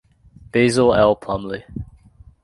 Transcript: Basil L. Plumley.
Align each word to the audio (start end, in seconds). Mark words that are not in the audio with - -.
Basil 0.51 0.95
L. 0.95 1.15
Plumley. 1.15 1.63